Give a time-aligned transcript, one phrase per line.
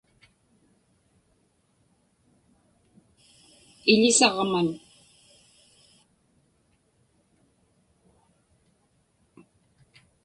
[3.91, 4.69] iḷisaġman